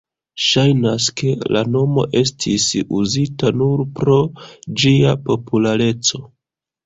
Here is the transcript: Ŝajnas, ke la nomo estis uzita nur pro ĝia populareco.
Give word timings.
Ŝajnas, 0.43 1.09
ke 1.21 1.33
la 1.55 1.61
nomo 1.73 2.05
estis 2.21 2.65
uzita 3.01 3.51
nur 3.61 3.83
pro 3.99 4.17
ĝia 4.83 5.11
populareco. 5.29 6.23